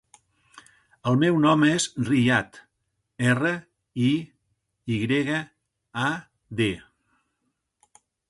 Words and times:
El 1.09 1.17
meu 1.23 1.35
nom 1.43 1.65
és 1.71 1.83
Riyad: 2.07 2.57
erra, 3.33 3.51
i, 4.07 4.09
i 4.95 4.99
grega, 5.03 5.37
a, 6.09 6.09
de. 6.63 6.71